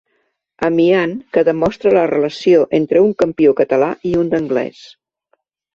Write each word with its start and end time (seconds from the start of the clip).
Amiant 0.69 1.13
que 1.37 1.43
demostra 1.51 1.93
la 1.99 2.07
relació 2.13 2.65
entre 2.81 3.05
un 3.09 3.15
campió 3.23 3.55
català 3.61 3.95
i 4.15 4.19
un 4.25 4.35
d'anglès. 4.35 4.87